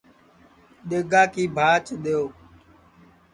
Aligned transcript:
دؔیگا 0.89 1.21
کی 1.33 1.43
بھاچ 1.55 1.85
دؔیو 2.03 2.23